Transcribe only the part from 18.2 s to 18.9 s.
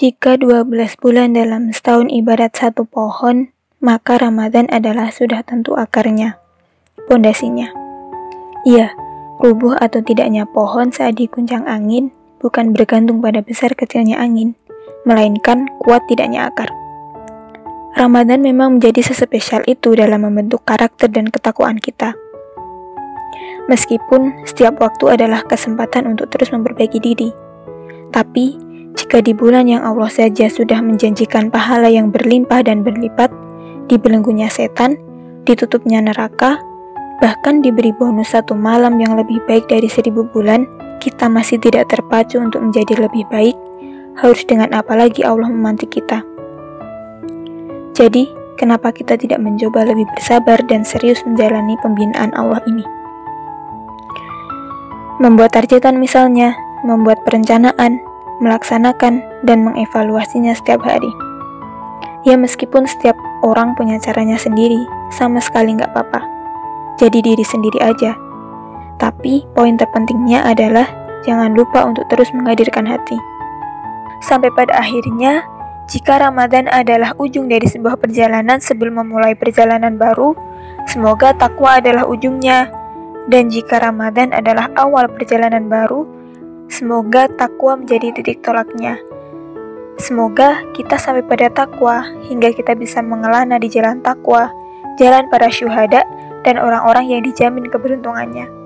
memang